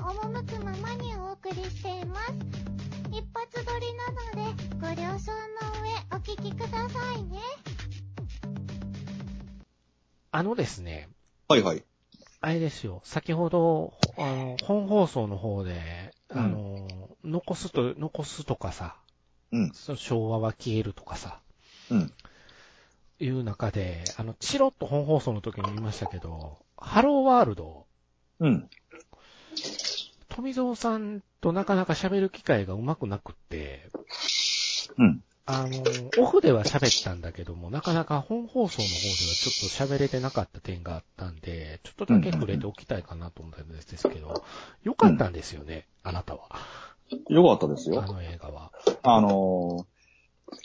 [0.00, 2.32] の赴くままにお送りしています。
[3.10, 5.38] 一発撮りなので、ご了承の
[5.82, 7.40] 上お聞きくださいね。
[10.30, 11.10] あのですね、
[11.46, 11.84] はいはい。
[12.40, 18.96] あれですよ、先ほど、あの、本放送の方で、あの、残すと、残すとかさ、
[19.52, 19.70] うん。
[19.74, 21.40] その昭和は消えるとかさ、
[21.90, 22.12] うん。
[23.20, 27.86] いう中で、あの、チロッと本放送の時に言いましたけど、ハローワールド、
[28.40, 28.70] うん。
[30.28, 33.88] 富蔵さんとなかなか喋る機会がうまくなくって、
[34.98, 35.22] うん。
[35.44, 35.82] あの、
[36.22, 44.44] オフでは喋ったんだけども、なかなか本放送の方ではちょっと喋れてなかった点があったんで、ちょっとだけ触れておきたいかなと思ったんですけど、
[44.84, 46.48] よかったんですよね、あなたは。
[47.28, 48.06] よかったですよあ。
[48.06, 48.72] の映画は。
[49.02, 49.92] あのー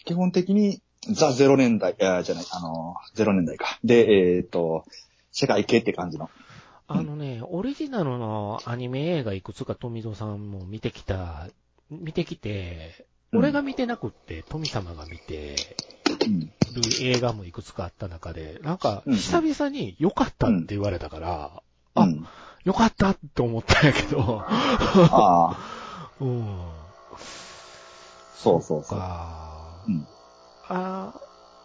[0.03, 3.79] 基本的にザ・ゼロ年代、じゃない、あのーゼロ年代か。
[3.83, 4.83] で、えっ、と、
[5.31, 6.29] 世界系って感じの。
[6.87, 11.49] あのね、オリジナルのアニメ映画いくつか富蔵さんも見てきた、
[11.89, 15.77] 見てきて、うん俺が見てなくって、富様が見て
[16.25, 16.49] うん。
[16.71, 21.63] る映画もいくつかあった中で、なんか、うん久々に良かったって言われたから、
[21.95, 22.25] あうん。
[22.63, 26.57] 良かったって思ったんやけど、ああ、 うん。
[28.35, 28.99] そうそうそう。
[28.99, 30.07] かうん。
[30.69, 31.13] あ、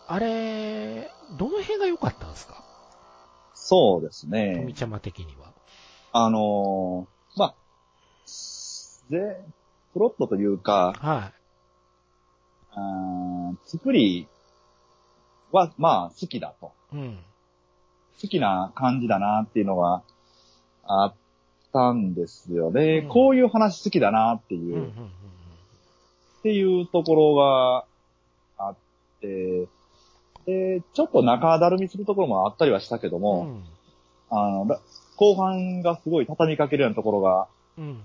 [0.07, 2.62] あれ、どの辺が良かったんですか？
[3.65, 4.73] そうです富ね。
[4.75, 5.53] ちゃま的には。
[6.13, 7.55] あのーまあ、
[9.09, 9.41] で、
[9.93, 11.33] プロットというか、は
[12.73, 14.27] あー作り
[15.53, 16.73] は、まあ、好きだと。
[16.93, 16.97] い。
[16.97, 17.19] うん。
[18.21, 20.03] 好きな感じだなっていうのが
[20.85, 21.15] あっ
[21.73, 23.03] たんですよね。
[23.05, 24.93] うんこういう話好きだなっていう、うん、うん、っ
[26.43, 27.85] ていうところが
[28.59, 28.77] あっ
[29.21, 29.69] て、
[30.47, 33.23] で、ちょっと中だるみするところもあったりはしたけどうん。
[33.23, 33.65] も、うん。
[34.31, 34.81] あの、ら
[35.17, 37.49] 後半がすごい畳みかけるようなところが、
[37.79, 38.03] うん。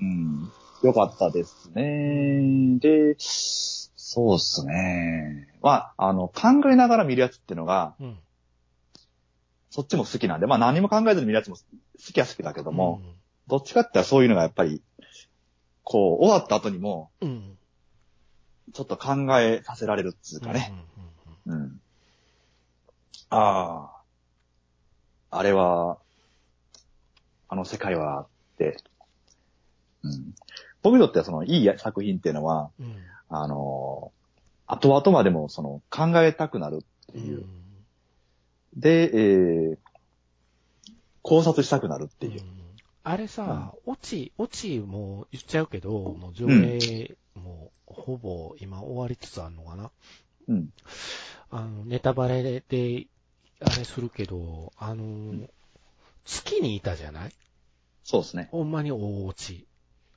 [0.00, 2.78] うん、良かったですね。
[2.78, 5.48] で、そうですね。
[5.62, 8.18] まあ、あの、考えながら見るやつっていうのが、うん。
[9.70, 11.62] そっちも好きなんで、まあ何も考えずに見るやつも好
[11.98, 13.02] きは好きだけども、
[13.46, 14.82] どっちかって言ったらそういうのがやっぱり、
[15.82, 17.58] こう、終わった後にも、うん、うん。
[18.72, 20.72] ちょっと考えさせられるっていうかね。
[20.95, 20.95] うん。
[21.46, 21.80] うんうん。
[23.30, 23.90] あ
[25.30, 25.98] あ、あれは、
[27.48, 28.22] あの世界は、
[28.54, 28.76] って、
[30.02, 30.34] うん。
[30.82, 32.86] 僕にとってはその、いい作品っていうのは、うん。
[32.86, 32.96] うん。
[33.28, 34.12] あの、
[34.66, 37.44] 後々までもその、考えたくなるっていう。
[38.76, 39.78] で、えー、
[41.22, 42.42] 考察したくなるっていう。
[43.02, 49.92] あれさ、オチ、オチも言っちゃうけど、もう上映、もうほぼ今終わりつつあるのかな。
[50.48, 50.72] うん。
[51.50, 53.06] あの、ネタバレで、
[53.60, 55.48] あれするけど、あの、
[56.24, 57.32] 月にいたじゃない？
[58.04, 58.48] そうですね。
[58.50, 59.66] ほんまに大落ち。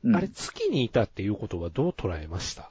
[0.03, 2.69] うんあれ、月にいたっていうことはどう捉えました？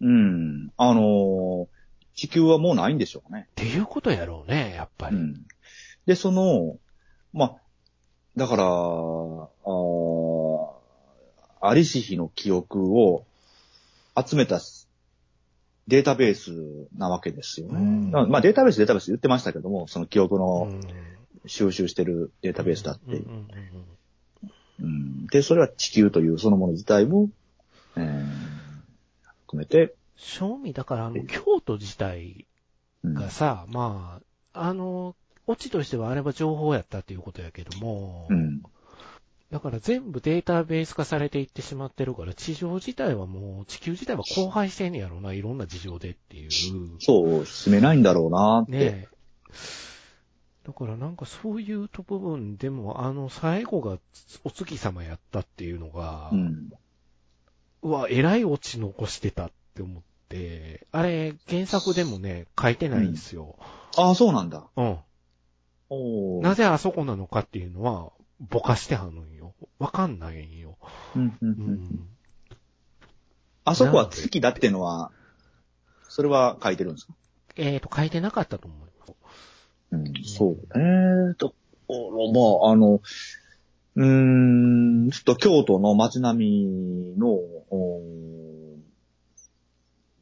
[0.00, 0.70] うん。
[0.76, 1.66] あのー
[2.14, 3.46] 地球はもうないんでしょうね。
[3.50, 5.16] っていうことやろうね、やっぱり。
[5.16, 5.46] うん。
[6.06, 6.78] で、その、
[7.34, 7.58] ま、
[8.38, 10.70] だから、あー
[11.60, 13.26] アリシヒの記憶を
[14.16, 14.60] 集めた
[15.88, 16.50] データベース
[16.96, 17.78] なわけですよね。
[17.78, 18.30] うん。
[18.30, 20.80] まあ、データベース、データベース言ってましたけども、その記憶うのん。
[21.46, 23.22] 収集してるデータベースだって。
[25.30, 27.30] で、それは地球というそのもの自体も、
[27.96, 28.26] えー
[29.46, 32.46] 含めて、正味、だから、あの、京都自体
[33.04, 33.14] うん。
[33.14, 34.20] がさ、ま
[34.52, 35.14] あ、あの、
[35.46, 38.62] オチとしてはあれは情報やったっていうことやけども、うん。
[39.50, 46.50] だから全部データベース化されていってしまってるから、地上自体はもう、地球自体は荒廃してんねやろうな、いろんな事情でっていう。
[46.98, 48.72] そう、進めないんだろうなって。
[48.72, 49.08] ねえ。
[50.66, 53.98] だからなんかそういうと部分でも、あの、最後が
[54.42, 56.70] お月様やったっていうのが、うん。
[57.82, 63.56] うわ、偉いオチ残してたって思って、あれ、原作でもね、書いてないんですよ。
[63.96, 64.66] ああ、そうなんだ。
[64.76, 64.98] うん。
[66.42, 68.10] なぜあそこなのかっていうのは、
[68.40, 69.54] ぼかしてはんのんよ。
[69.78, 70.76] わかんないんよ。
[71.14, 72.08] うんうんううんうんん。
[73.64, 75.10] あそこは月だってのは、
[76.08, 77.14] それは書いてるんですか？
[77.56, 78.86] えっ、と、書いてなかったと思うよ。
[79.92, 80.58] うん、そう。
[80.74, 81.54] えーと、
[81.88, 83.00] おまあ、あの、
[83.94, 88.02] うーん、ちょっと京都の街並みの、お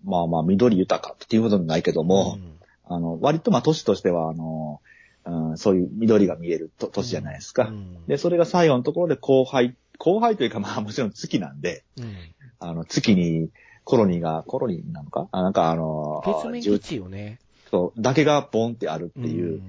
[0.04, 2.38] まあまあ、緑豊かっていうこともないけども、
[2.84, 4.80] あの、割とまあ都市としては、あの、
[5.26, 7.68] うん、そういう緑が見えると都市じゃないですか。
[7.68, 12.14] うんで、それが最後のところで荒廃、荒廃というかまあもちろん月なんで、うん。
[12.60, 13.50] あの、月に
[13.84, 15.28] コロニーが、コロニーなのか？
[15.32, 17.38] あなんかあの、月面基地よね。
[17.70, 19.60] そう、だけがボンってあるっていう。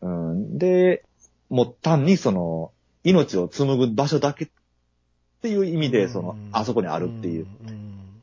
[0.00, 1.04] うん、で、
[1.50, 2.72] もう単にその、
[3.04, 4.48] 命を紡ぐ場所だけっ
[5.42, 7.46] ていう意味で、その、あそこにあるっていう。
[7.46, 8.22] ん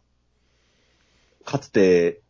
[1.44, 2.22] かつて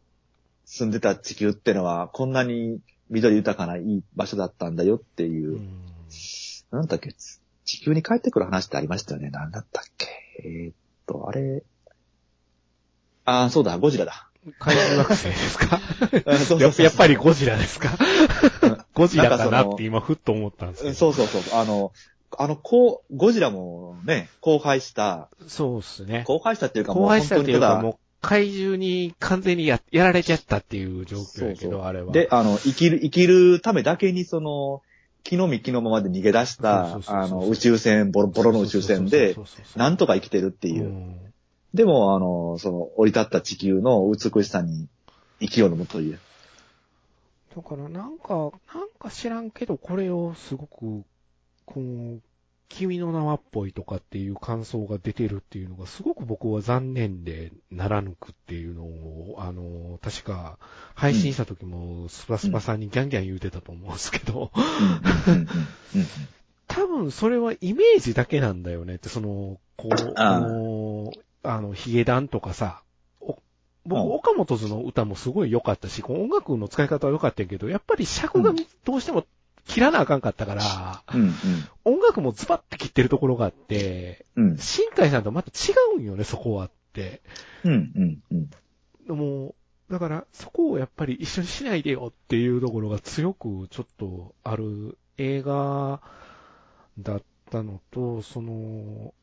[0.66, 2.80] 住んでた地球ってのは、こんなに
[3.10, 5.70] 緑豊かないい場所だったんだよっていうう、ん
[6.72, 9.30] なんだっけ、つ地球に帰ってくる話ってありましたよね。
[9.30, 10.08] なんだったっけ？
[10.44, 10.76] えーっ
[11.08, 11.64] と、あれ、
[13.26, 14.30] ああ、そうだ、ゴジラだ。
[14.60, 15.80] 怪獣惑星ですか？
[16.28, 17.90] あそうやそうそうやっぱりゴジラですか？
[18.62, 20.94] うんゴジラかなって今ふっと思ったんです。
[20.94, 21.60] そうそうそう。
[21.60, 21.92] あの、
[22.38, 26.24] あの、こう、ゴジラもね、荒廃した、そうっすね。
[26.30, 32.12] 荒廃したっていうかもう荒廃したっていうかもう怪獣に完全にややられちゃったっていう状況やけそうそうど、あれは。
[32.12, 34.82] で、あの、生きる、生きるためだけにその、
[35.24, 39.36] 木の実木のままで逃げ出したあの、宇宙船、ボロボロの宇宙船で
[39.76, 40.88] なんとか生きてるっていうう。
[40.88, 41.34] ん
[41.76, 44.88] でも、あの、その、降り立った地球の美しさに
[45.40, 46.20] 息を飲むという。
[47.56, 51.04] だからなんか、なんか知らんけど、これをすごく、
[51.66, 52.22] こう、
[52.70, 60.58] 君の名はっぽいとかっていう感想が出てるっていうのが、すごく僕は残念でならぬくっていうのを、あの、確か、
[60.94, 64.52] 配信した時も、スパスパさんにギャンギャン言うてたと思うんですけど、
[66.68, 72.82] 多分それはイメージだけなんだよねって、その、こう、ああこうあの、ヒゲダンとかさ、
[73.22, 73.38] お
[73.86, 74.16] 僕、うん。
[74.16, 78.58] 岡本図の歌もすごい良かったし、音楽の使い方は良かったけど、やっぱり尺がうん。
[78.84, 79.26] どうしても
[79.66, 81.34] 切らなあかんかったから、うん
[81.84, 84.50] 音楽もズバッて切ってるところがあって、うん。
[84.52, 87.22] うん新海さんとまた違うんよね、そこはって。
[87.64, 88.48] うんうん
[89.10, 89.18] うん。
[89.18, 89.56] も
[89.90, 96.02] う、だから、そこをやっぱり一緒にしないでよっていうところが強くちょっとある映画
[97.00, 97.22] だっ
[97.52, 99.14] たのと、その、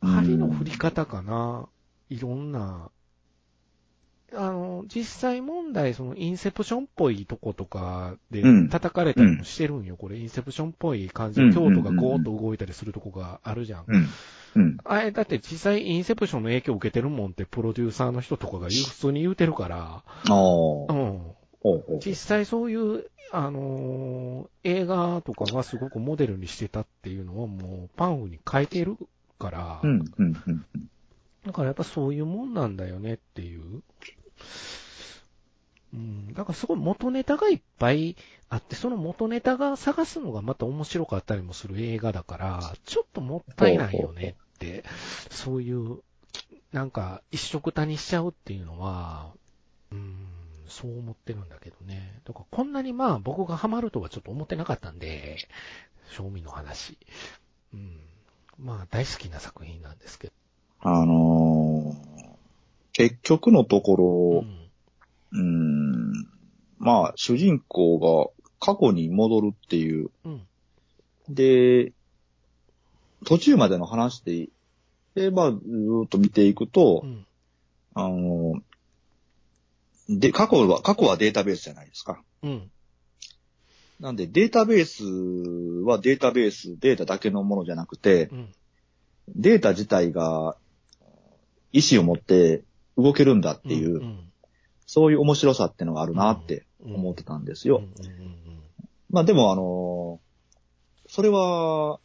[0.00, 1.68] 針の振り方かな、
[2.08, 2.90] いろんな、
[4.34, 8.68] あの、実際問題、そのインセプションっぽいとことかでうん。
[8.68, 10.18] 叩かれたりもしてるんよ、これ。
[10.18, 11.52] インセプションっぽい感じで、うん。
[11.52, 13.84] 京都がゴーッと動いたりするとこがあるじゃん。
[13.86, 14.06] うん。
[14.54, 14.78] うん。
[14.84, 20.28] あれ、だって実際インセプションの影響を受けてるもんってプロデューサーの人とかが普通に言うてるから、ああ。
[20.28, 22.00] ほうん。
[22.04, 28.96] 実際そういう、あのー映画とかがすごくモデルにしてたっていうのはもうパンフに書いてる
[29.38, 30.04] から、うん。
[30.18, 30.42] うん。
[30.46, 30.64] うん。
[31.44, 33.61] だからやっぱそういうもんなんだよねっていう。
[36.32, 36.34] うん。
[36.34, 38.16] だからすごい元ネタがいっぱい
[38.48, 44.84] あって、その元ネタが探すのがまた面白かったりもする映画だから、ちょっともったいないよねって、
[45.30, 45.98] そういう、
[46.72, 49.30] なんか一色たにしちゃうっていうのは、
[49.90, 50.26] うん、
[50.68, 52.20] そう思ってるんだけどね。
[52.24, 55.36] だからこんなにまあ僕がハマるとはちょっと思ってなかったんで、
[56.10, 56.98] 賞味の話。
[57.74, 57.98] うん。
[58.58, 60.32] まあ大好きな作品なんですけど。
[60.80, 62.12] あのー
[62.94, 64.04] 結局のところ、
[64.40, 64.61] うん
[65.32, 66.12] うーん、
[66.78, 70.10] まあ、主人公が過去に戻るっていう。
[70.24, 70.46] うん。
[71.28, 71.92] で、
[73.24, 74.48] 途中までの話で、
[75.14, 77.26] で、まあ、ずーっと見ていくとう、ん。
[77.94, 78.60] あの、
[80.08, 82.22] で、過去は、過去はデータベースじゃないですか。
[82.42, 82.70] うん。
[84.00, 85.04] なんで、データベース
[85.84, 88.52] はデータベース、データだけのものじゃなくて、うん。
[89.28, 90.56] データ自体が
[91.72, 92.64] 意思を持って
[92.96, 94.31] 動けるんだっていう、うん。
[94.92, 97.82] そういう面白さってのがあるなってうん思ってたんですよ。
[99.08, 100.20] まあでもあの
[101.08, 101.98] それは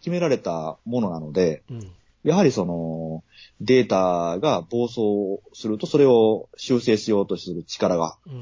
[0.00, 1.92] 決められたものなので、うん。
[2.24, 3.22] やはりその
[3.60, 8.40] データが暴走するとそれを修正しようとする力がうん。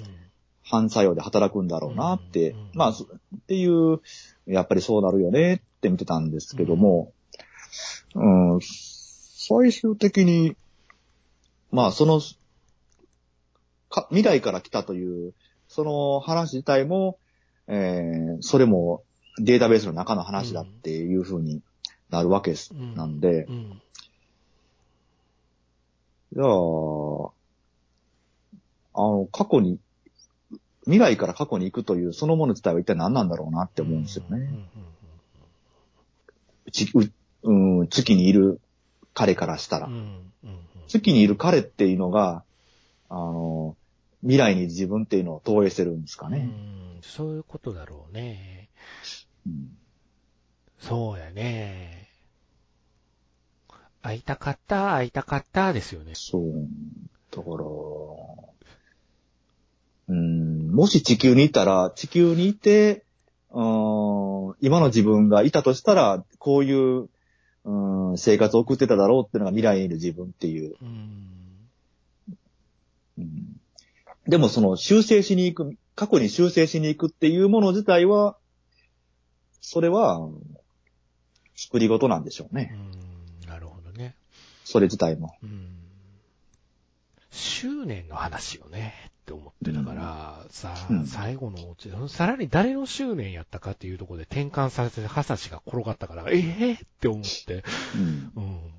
[0.62, 3.08] 反作用で働くんだろうなって、うんまあ、そっ
[3.46, 4.00] ていう、
[4.46, 7.12] やっぱりそうなるよねって見てたんですけども、
[8.14, 10.56] うん、最終的に、
[11.70, 12.26] まあその、か
[14.10, 15.34] 未来から来たという、
[15.68, 17.18] その話自体も、
[17.66, 19.02] えーそれも
[19.40, 21.62] データベースの中の話だっていうふうに
[22.10, 22.72] なるわけです。
[22.74, 23.82] うんなんで、うん。
[26.32, 26.48] じゃあ、あ
[29.00, 29.78] の、過去に、
[30.84, 34.38] 未来から過去に行くというそのもの自体は一体何なんだろうなって思うんですよね。
[36.66, 36.72] うん。
[36.72, 37.12] ちう
[37.42, 38.60] うん、月にいる
[39.14, 39.86] 彼からしたら。
[39.86, 40.32] うん。
[40.44, 40.58] うん。
[40.88, 42.42] 月にいる彼っていうのが、
[43.10, 43.76] あの、
[44.22, 46.38] 未来に自分っていうのを投影してるんですかね。
[46.38, 47.00] うん。
[47.02, 48.68] そういうことだろうね。
[49.46, 49.78] うん
[50.80, 52.08] そうやね。
[54.02, 56.12] 会いたかった、会いたかったですよね。
[56.14, 56.42] そう。
[57.30, 57.64] だから、
[60.08, 63.04] うん、もし地球にいたら、地球にいて、
[63.50, 67.08] うん今の自分がいたとしたら、こういう、
[67.64, 70.76] うん、生活を送ってただろうっていうのが未来にいる自分っていう。
[70.80, 71.28] うん。
[73.18, 73.57] うん
[74.28, 78.36] でもその修正しに行く、過去に修正しに行くっていうもの自体は、
[79.60, 80.28] それは、
[81.56, 82.74] 作り事なんでしょううね。
[83.44, 84.14] ん、なるほどね。
[84.64, 85.34] それ自体も。
[85.42, 85.70] うん。
[87.30, 97.64] 執念の話よね、って思ってたから、さあ、うん最後のオチ、さらに誰の執念やったかっていうところで転換されて、ハサシが転がったから、ええって思って、
[97.96, 98.32] うん。
[98.36, 98.77] うん。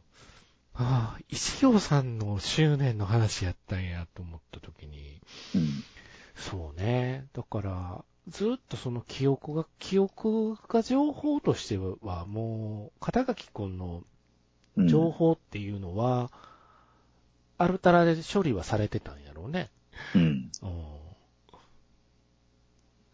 [0.82, 5.20] ああ、石行さんの執念の話やったんやと思った時に、
[5.54, 5.84] うん。
[6.36, 7.28] そうね。
[7.34, 14.04] だから、ずっとその記憶が、記憶が情報としてはもう、片垣くんの
[14.78, 16.32] うん情報っていうのは、
[17.58, 19.70] アルタラで処理はされてたんやろうね。
[20.16, 20.22] うん。
[20.22, 20.50] うん。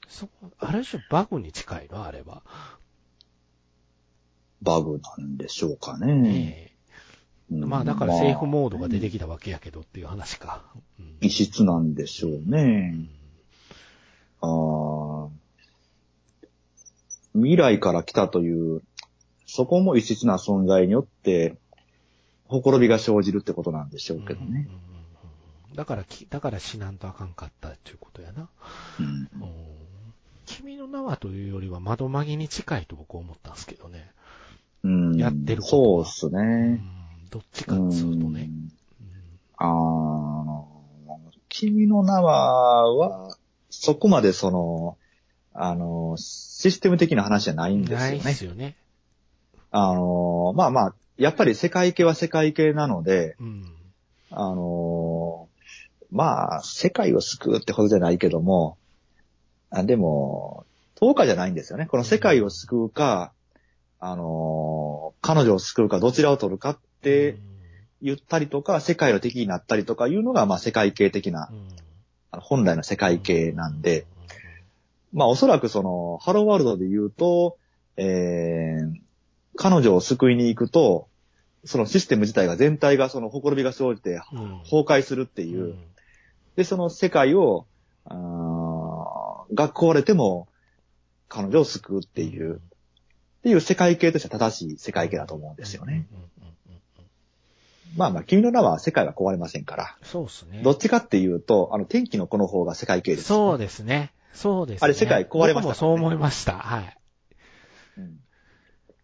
[0.08, 0.30] そ、
[0.60, 2.44] ある種バグに近いのあれば。
[4.62, 6.14] バグなんでしょうかね。
[6.14, 6.75] ね
[7.50, 10.64] まあだからセーフモードが出てききたわけやけどっていう話か。
[11.00, 12.90] うん異質なんでしょううね。
[12.90, 13.10] ん
[14.42, 15.30] あー
[17.34, 18.82] 未来から来たという、
[19.46, 21.58] そこも異質な存在によって、
[22.48, 24.46] ほころびが生じるってことなんでしょうけどね。
[24.48, 24.76] うんうんうんうん
[25.76, 28.48] だからき、だから死なんとあかんかったっていうことやな。
[29.00, 29.30] うんうん
[30.46, 34.10] 君の名はというよりは窓マギに近いと僕は思ったんですけどね。
[34.84, 36.74] うんやってることはそうっすうね。
[36.76, 36.82] ん
[37.30, 38.42] どっちかっつうとね。
[38.42, 38.70] うん
[39.58, 40.76] あー
[41.50, 43.38] 君の名は、は、
[43.70, 44.98] そこまでその、
[45.54, 48.34] あの、システム的な話じゃないんですないっよね。
[48.34, 48.76] すよね。
[49.72, 53.64] あの、まあまあ、やっぱり世界系は世界系なので、うん。
[54.32, 55.48] あの、
[56.12, 58.78] まあ、世界を救うってほどじゃないけども、
[59.70, 60.66] あでも、
[61.00, 61.86] 10日じゃないんですよね。
[61.86, 63.32] この世界を救うか、
[64.08, 67.40] あの、彼女を救うか、どちらを取るかって
[68.04, 71.68] 言ったりとか、世界の敵になったりとかいうのが、まあ、世界系的なう、ん、
[72.30, 74.06] あの本来の世界系なんで、
[75.12, 77.58] まあ、おそらくその、ハローワールドで言うと、
[77.98, 78.94] えー、
[79.56, 81.08] 彼女を救いに行くと、
[81.64, 84.22] そのシステム自体が全体がその、ほころびが生じて
[84.66, 85.74] 崩壊するっていう、
[86.56, 87.66] で、その世界を、
[88.06, 90.48] あーが壊れても、
[91.28, 92.62] 彼女を救うっていう、
[93.46, 96.08] っていう世界系としては正しい世界系だと思うんですよね。。
[97.96, 99.98] まあまあ、君の名は世界は壊れませんから。
[100.02, 100.64] そうっすね。
[100.64, 103.26] どっちかっていうと、あの、天気の子の方が世界系です。
[103.26, 104.14] そうですね。
[104.34, 104.86] そうですね。
[104.86, 106.54] あれ世界壊れましたね僕もそう思いました。
[106.54, 106.98] はい。
[108.00, 108.20] うん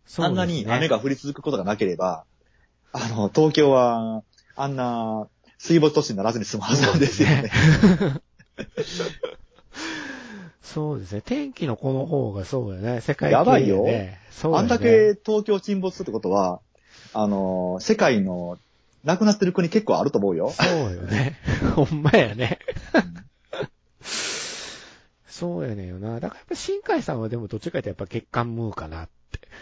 [0.08, 2.26] そあんなに雨が降り続くことがなければ、
[2.94, 4.24] あの、東京は、
[4.56, 5.28] あんな
[5.60, 7.52] 水没都市にならずに済むはずなんですよね。
[10.62, 11.22] そうですね。
[11.22, 13.02] 天気の子の方がそうよね。
[13.02, 16.62] 世界系やばいよねそうあんだけ東京沈没するってことは、
[17.14, 18.58] あの、世界の
[19.04, 20.52] 亡くなってる国結構あると思うよ。
[20.52, 21.38] そうよね。
[21.76, 22.60] ほんまやね。
[25.28, 26.20] そうやねんよな。
[26.20, 29.21] だからやっぱ新海さんはでもどっちかというとやっぱ月刊ムーかなって。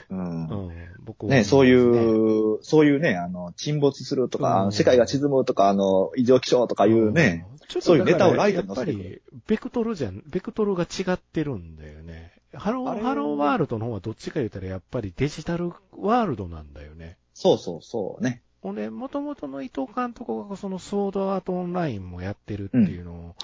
[0.10, 0.72] うんうん。
[1.04, 7.60] 僕ね、そういう、そういうね、あの、沈没するとか、うん世界が沈むとか、あの、異常気象とかいうね、うん。
[7.68, 12.34] ちょっそういうネタをライトに載やっぱせてくるり、ベクトルじゃん、ベクトルが違ってるんだよね。
[12.54, 17.18] Hello、Hello World の方はどっちか言ったらやっぱりデジタルワールドなんだよね。
[17.34, 18.42] そうそうそうね。
[18.62, 23.36] ほんで、元々の伊藤監督がそのソードアートオンラインもやってるっていうのを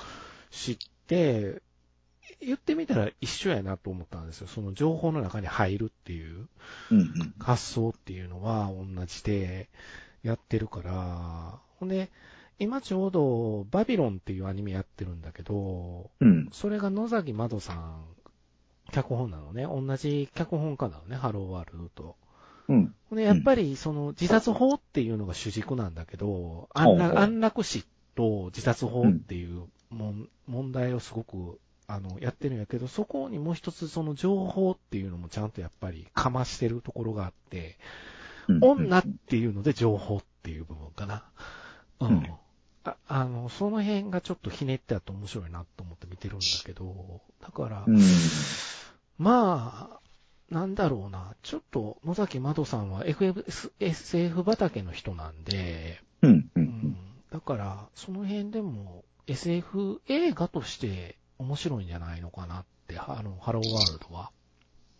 [0.52, 0.78] 知っ
[1.08, 1.62] て、
[2.42, 4.48] 言ってみたら一緒やなと思ったんですよ。
[4.48, 6.48] その情報の中に入るっていう。
[7.40, 9.70] 発想っていうのは同じで
[10.24, 12.12] やってるから、ほんで、
[12.58, 16.50] 今ちょうどバビロンっていうアニメやってるんだけど、うん。
[16.52, 18.06] それが野崎窓さん、
[18.92, 19.64] 脚本なのね。
[19.64, 22.16] 同じ脚本家なのね、ハローワールドと。
[22.68, 22.96] うん。
[23.10, 29.68] ほんで、やっぱり、その、自殺法っていうのが主軸なんだけど、安楽安楽死と自殺法っていう
[30.48, 37.78] 問題をすごく、あの、やってるんやけど、そこにもう一つその情報っていうのもちゃんとやっぱりかましてるところがあって、
[38.48, 41.24] うん女っていうので情報っていう部分かな。
[42.00, 42.08] うん。
[42.10, 42.30] うん
[42.84, 48.00] ああの、その辺がちょっとひねってあって面白いなと思って見てるんだけど、だから、うん。
[49.18, 51.34] まあ、なんだろうな。
[51.42, 53.44] ちょっと野崎窓さんは FF
[53.80, 56.32] SF 畑の人なんで、うん。
[56.32, 56.50] う。
[56.56, 56.98] うんん、
[57.32, 64.32] だから、その辺でも SF 映画として面白いんじゃないのかなって、あの、ハローワールドは。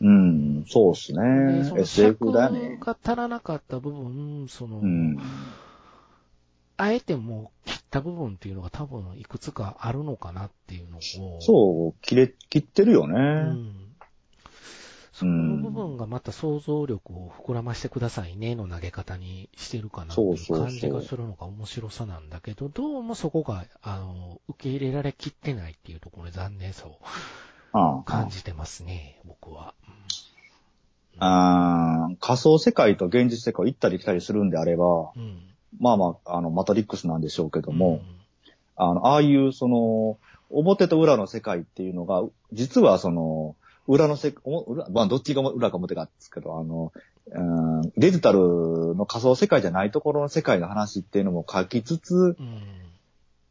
[0.02, 0.66] うん。
[0.68, 1.76] そうっすでねそ。
[1.76, 2.78] の SF だ尺ね。
[2.80, 5.18] が足らなかった部分、その、うん。
[6.78, 11.02] あえてもう切った部分っていうのが多分いくつかあるのかなっていうのを。
[11.42, 13.16] そう、切れ、切ってるよね。
[13.18, 13.20] う
[13.54, 13.85] ん。
[15.16, 27.00] その部分がまた想像力を膨らましてくださいねの投げ方にしてるかなっていう感じがするのが面白さなんだけど、どうもそこが、あの、受け入れられきってないっていうところで残念さを
[27.72, 28.04] ああ。
[28.04, 29.74] 感じてますね、僕は。
[31.18, 35.40] あー仮想世界と現実世界を行ったり来たりするんであれば、うん。
[35.80, 38.02] まあまあ、あの、マトリックスなんでしょうけども、うん。
[38.76, 40.18] あの、ああいうその、
[40.50, 43.56] 表と裏の世界っていうのが、実はその、
[43.88, 46.92] 裏の世界、お裏、まあどっちが裏か表かですけど、あの、
[47.28, 48.40] うんデジタル
[48.96, 52.38] の仮想世界じゃないところの世界の話っていうのも書きつつ。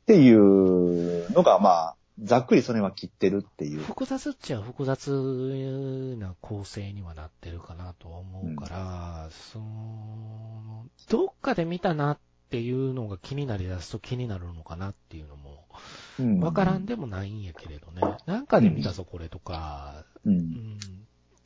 [0.04, 3.80] っていうのが、まあ、ざっくりそれは切ってるっていう。
[3.80, 12.18] 複雑っちゃ複雑な構成にはなってるかなと思うから、その、どっかで見たなっ
[12.50, 15.64] ていうのが気になりだすと気になるのかなっていうのも、
[16.40, 18.16] わからんでもないんやけれどね。
[18.26, 20.30] なんかで見たぞこれとか、う。
[20.30, 20.78] うんん。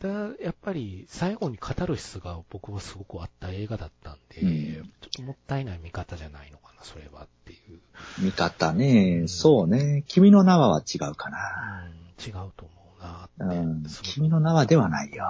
[0.00, 0.08] だ
[0.40, 7.80] やっぱり最後にカタルシスが僕はすごくあった映画だったんで、うんちょっともったいない見方じゃないのかな、それはっていう。
[8.22, 10.04] 見方ね、そうね。
[10.06, 11.86] 君の名はは違うかな。
[11.86, 13.60] うん、違うと思うなうって。
[13.60, 13.88] ん。
[13.88, 15.24] すごく君の名はではないよ。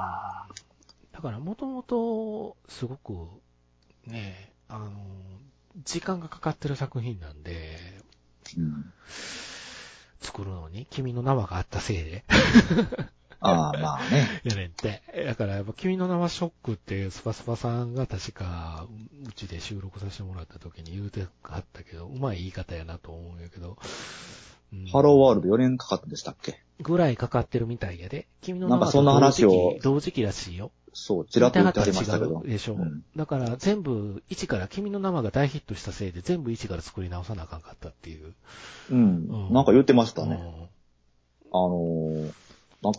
[1.13, 3.13] だからもともと、すごく、
[4.07, 4.91] ね、あの、
[5.85, 7.98] 時間がかかってる作品なんで、うん。
[10.21, 12.25] 作るのに、君の名はがあったせいで、
[13.41, 14.43] ああ、まあね。
[14.45, 15.03] やねんって。
[15.27, 18.87] だからやっぱ君の名はショックっていうスパスパさんが確か、
[19.27, 23.79] うちで収録させてもらった時に言うてはったけど、うまい言い方やなと思うんやけど、
[24.73, 26.61] うんハローワールド4年かかったんでしたっけ？
[26.81, 28.27] ぐらいかかってるみたいやで。
[28.43, 30.73] 君の名はなんかそんな話を同時期同時期らしいよ。
[30.99, 32.75] そう、ちらっと言ってありましたけどでしょ。
[32.75, 38.35] うんだから全部一から、君の名はが大ヒットしたせいで全部一から作り直さなあかんかったっていう。
[38.91, 39.53] うんうん。
[39.53, 40.35] なんか言ってましたね。
[40.35, 40.69] うん
[41.51, 42.33] あのー、
[42.83, 42.99] なんか、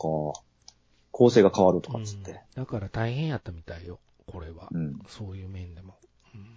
[1.11, 2.31] 構成が変わるとかっつって。
[2.31, 4.69] うんだから大変やったみたいよ、これは。
[4.71, 4.99] うん。
[5.07, 5.97] そういう面でも。
[6.33, 6.55] うん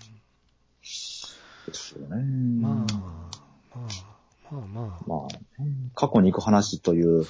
[1.67, 2.23] ですよね。
[2.61, 3.87] まあ、ま
[4.51, 5.05] あ、まあまあ。
[5.07, 7.27] まあね、過去に行く話という。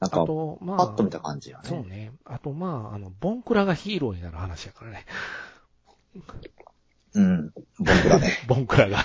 [0.00, 1.68] なんか、あと、まあ、パッと見た感じよね。
[1.68, 2.12] そうね。
[2.24, 5.06] あと、まあ、あの、ボンクラがヒーローになる話やからね。
[7.14, 7.52] うん。
[7.78, 8.38] 僕らね。
[8.46, 9.04] ボンクラが。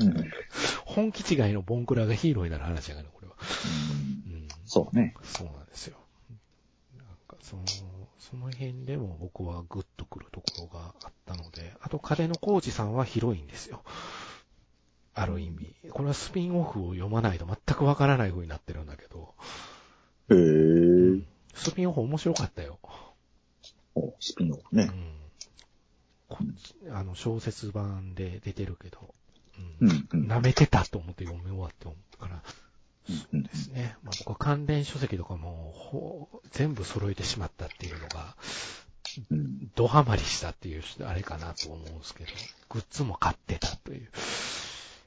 [0.00, 0.30] うん。
[0.84, 3.34] 本気違いのボンクラがヒーローになる話やからね、これは。
[4.26, 4.48] うんうん。
[4.66, 5.14] そうね。
[5.22, 5.96] そうなんですよ。
[6.98, 7.62] なんか、その、
[8.18, 13.82] その辺でも僕はグッとくるところがあったので、あと、風の浩二さんは広いんですよ。
[15.14, 15.74] ある意味。
[15.90, 19.07] これはスピンオフを読まないと全くわからない風になってるんだけど。
[21.70, 22.78] スピンオフ面白かったよ。
[23.94, 24.84] おスピンオフね。
[24.84, 25.14] うん。
[26.28, 29.14] こっち、あの、小説版で出てるけど、
[29.80, 29.84] う。
[29.84, 30.08] うんん。
[30.12, 30.26] うん。
[30.30, 32.42] 舐めてたと思って読み終わって思ったから、
[33.32, 33.96] うんですね。
[34.02, 38.36] まあ僕は関連書籍とかも、ほ全部揃えてしまったっていうのが、
[39.30, 39.70] うん。
[39.74, 42.30] ドハマりしたっていう、あれかなと思うんですけど、
[42.68, 44.10] グッズも買ってたという。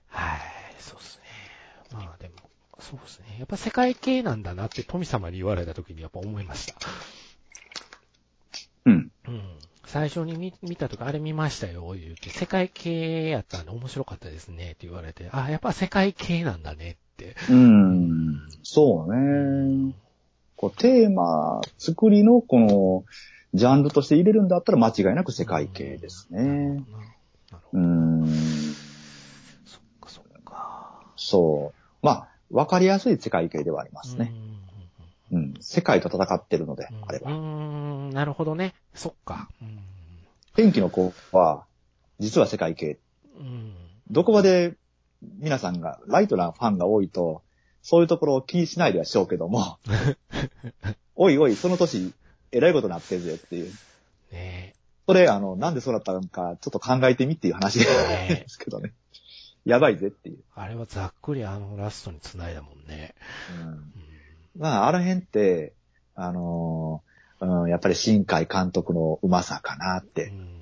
[0.10, 0.40] はい、
[0.80, 1.24] そうですね。
[1.94, 2.36] まあでも、
[2.92, 3.38] そうですね。
[3.40, 6.76] やっぱ世界系なんだなって富様に言われた時にやっぱ思いました。
[8.86, 9.12] うん。
[9.28, 9.42] うん。
[9.86, 17.36] 最初に見見たとか、あれ見ましたよ、言うて、世界系やったんで面白かったですね、って言われて、あ、やっぱ世界系なんだねって。
[17.50, 18.42] うん。
[18.64, 19.94] そうね。
[20.58, 23.06] こう、テーマ、作りのこの、
[23.54, 26.42] ジャンルとして入れるんだったら間違いなく世界系ですね。
[26.42, 26.84] なる
[27.50, 27.88] ほどうな。
[27.88, 28.28] ん。
[29.66, 31.06] そっかそっか。
[31.16, 32.06] そう。
[32.06, 34.32] まあ、わかりやすい世界系ではありますね。
[34.34, 34.52] うん
[35.32, 35.54] うん。
[35.62, 37.32] 世界と戦ってるので、あれうば。
[37.32, 38.76] ん、なるほどね。
[38.94, 39.50] そっか。
[39.62, 39.80] うん。
[40.56, 41.64] 天気の子は、
[42.20, 43.00] 実は世界系。
[43.40, 43.74] うん。
[44.10, 44.76] どこまで
[45.40, 47.42] 皆さんが、ライトなファンが多いと、
[47.82, 49.80] そういうところを気にしないではしょうけども、
[51.16, 52.14] おいおい、その年、
[52.52, 53.72] えらいことなってるぜっていう。
[54.32, 54.76] ね
[55.08, 58.94] それ、あの、なんでそうなったのか、ちょっと考えてみっていう話でね すけどね。
[59.66, 60.40] やばいぜっていう。
[60.56, 63.16] あれはざっくりあのラストに繋いだもんね。
[63.62, 63.94] うんうん。
[64.58, 65.74] まあ、あの辺って、
[66.16, 70.28] あのーうん、やっぱり新海監督のうまさかなって。
[70.28, 70.62] うん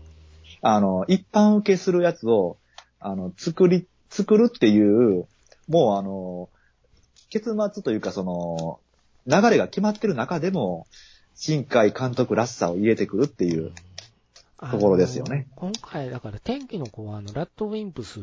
[0.61, 2.57] あの、一般受けするやつを、
[2.99, 5.27] あの、作り、作るっていう、
[5.67, 6.49] もうあの、
[7.29, 8.79] 結末というかその、
[9.27, 10.87] 流れが決まってる中でも、
[11.35, 13.71] 新海監督らしさを入れてくるっていう。
[14.59, 15.47] ところですよね。
[15.55, 18.19] 今回、だから天気の子は、あの、ラッドウィンプス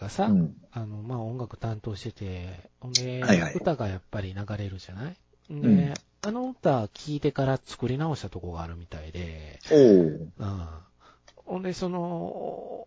[0.00, 0.54] がさ、うん。
[0.70, 3.54] あの、まあ、音楽担当してて、ほんで、はいはい。
[3.54, 5.16] 歌がやっぱり流れるじゃない？
[5.50, 5.94] で、うん。
[6.20, 10.68] あの歌聴いてから作り直したとこがあるみたいで、おーうん。
[11.36, 12.86] ほんで、その、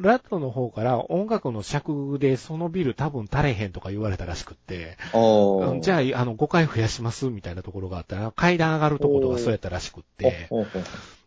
[0.00, 10.48] ラッドの方から音楽の尺でそのビル多分足れへんとか言われたらしくって、じゃあ、あの、5回増やしますみたいなところがあったら、階段上がるとことかそうやったらしくって、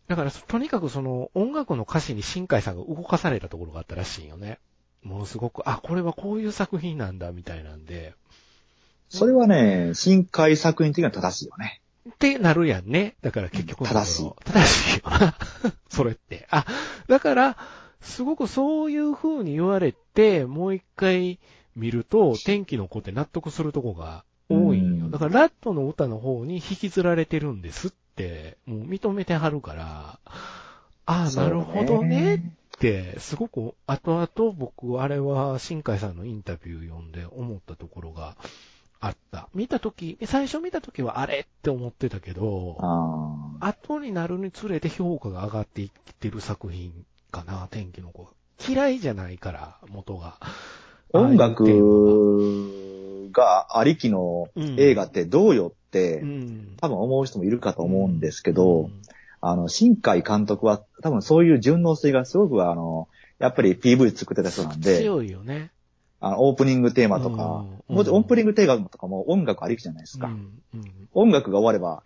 [0.08, 4.58] だから、とにかくその音楽の歌詞に新海さんが動かされたところがあったらしいよね。
[5.02, 8.14] ものすごく、あ、これはこういう作品なんだ、みたいなんで。
[9.08, 11.82] それはね、新海作品的には正しいよね。
[12.08, 13.16] ってなるやんね。
[13.20, 14.32] だから結局正しい。
[14.44, 15.34] 正しいよな。
[15.90, 16.46] それって。
[16.50, 16.64] あ、
[17.08, 17.56] だから、
[18.02, 21.38] すごくそういう風に言われて、もう一回
[21.76, 25.06] 見ると、天気の子って納得するとこが多いんよ。
[25.06, 38.36] うんだから、ラットの歌の方に引きずられてるんですって、もう認めてはるから、ああ、なるほどねって、すごく、後々僕、あれは、新海さんのインタビュー読んで思ったところが
[39.00, 39.48] あった。
[39.54, 42.78] 見たとき、最初見たときはあれって思ってたけど。
[43.60, 48.30] 後になるにつれて評価が上がっていってる作品かな、天気の子が。
[48.68, 50.36] 嫌いじゃないから、元が。
[51.12, 51.64] 音楽
[53.32, 56.76] がありきの映画ってどうよって、うん。
[56.80, 59.02] 多分思う人もいるかと思うんですけど、うん
[59.44, 63.08] あの、新海監督は多分そういう順応性がすごくあの、
[63.40, 65.72] やっぱり PV 作ってた人なんで、強いよね。
[66.20, 70.30] あの、オープニングテーマとか、うんオープニングテーマとかも音楽ありきじゃないですか。
[71.12, 72.04] 音楽が終われば、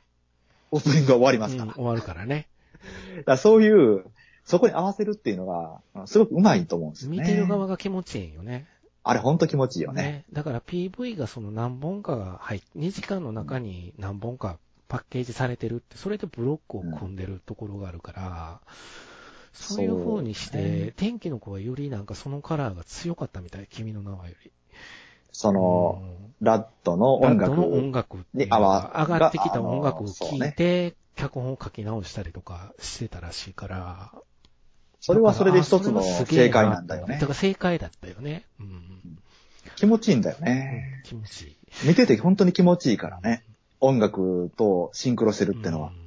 [0.70, 1.68] オープニングが終わりますから。
[1.68, 2.48] うん終わるからね。
[3.26, 4.06] だそういう、
[4.46, 7.18] そこに合わせるっていうのが、うんすごくうまいと思うんですよね。
[7.18, 8.66] 見てる側が気持ちいいよね。
[9.02, 10.24] あれほんと気持ちいいよね。
[10.32, 18.60] だから PV がその何本かが入っ2時間の中に何本かパッケージされてるって、それでブロックを組んでるところがあるから、
[19.52, 24.52] そういう風にして、ね天気の子はよりなんかそのカラーが強かったみたい、君の名はより。
[25.32, 34.12] その、うんラットの音楽ラッドの音楽に上がってきた音楽を聴いのて、脚本を書き直したりとかしてたらしいから。
[35.00, 38.44] それはそれで一つの正解なんだよねだから正解だったよね。
[38.60, 39.18] うん。
[39.76, 41.02] 気持ちいいんだよね。
[41.04, 41.56] 気持ちいい。
[41.84, 43.44] 見てて本当に気持ちいいからね。
[43.80, 46.06] 音楽とシンクロしてるってのはうん。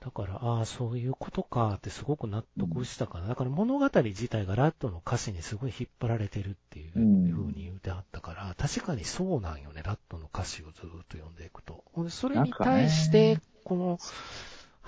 [0.00, 3.28] だから、ああ、そういうことかってすごく納得したかな。
[3.28, 11.84] だから物語自体がラットの歌詞にすごい引っ張られてるっていううん風に言うてあったから、確かにそうなんよね、ラットの歌詞をずっと読んでいくと。
[12.10, 13.98] それに対して、この、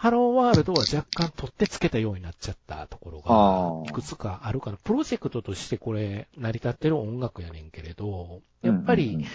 [0.01, 9.27] ハローワールドは若干取ってつけたようになっちゃったところが、いくつかあるから、プロジェクトとしてこれ、成り立ってる音楽やねんけれど、やっぱり、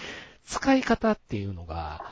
[0.44, 2.04] 使い方っていうのが、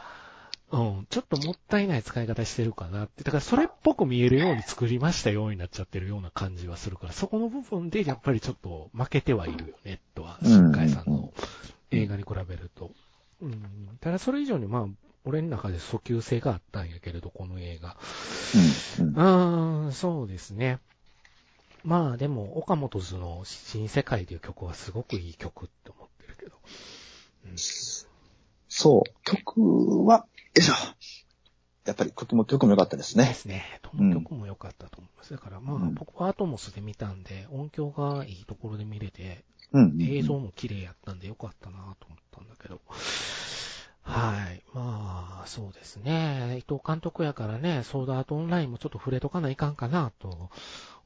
[0.70, 3.24] うん、ちょっともったいない使い方してるかなって。
[3.24, 11.32] だからそれっぽく見えるように作りましたようになっちゃってるような感じはするから、そこの部分でやっぱりちょっと負けてはいるよね、とは、うん新海さんの
[11.90, 12.92] 映画に比べると。
[13.42, 13.98] うん。
[14.00, 14.86] ただそれ以上にまあ、
[15.24, 17.96] 俺の中で訴求性があったんやけれど、この映画。
[18.98, 20.78] うんうんうーん、そうですね。
[21.82, 26.56] まあでも、岡本図の新世界という曲はすごくいい曲って思ってるけど。
[27.46, 27.54] うん
[28.76, 29.10] そう。
[29.24, 30.26] 曲は、よ
[30.58, 30.74] いしょ。
[31.84, 33.26] やっぱり曲も、曲も良かったですね。
[33.26, 33.80] ですね。
[33.82, 35.30] どの曲も良かったと思います。
[35.30, 40.02] だからまあ、うん僕はアトモスで見たんで、音響がいいところで見れて、うんうんうん。
[40.02, 42.80] 映像も綺麗やったんで良かったなと思ったんだけど。
[44.04, 44.62] はい。
[44.74, 46.58] まあ、そうですね。
[46.58, 50.50] 伊藤監督やからね、ソードアートオンラインもちょっと触れとかないかんかなと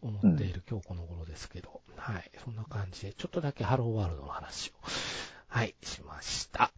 [0.03, 1.81] 思っている今日この頃ですけど。
[1.97, 2.31] はい。
[2.45, 4.73] そんな感じで、ちょっとだけハローワールドの話を、
[5.47, 6.73] はい、しました。